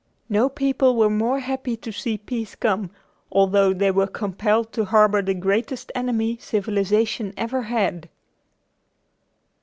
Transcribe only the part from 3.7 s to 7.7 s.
they were compelled to harbor the greatest enemy civilization ever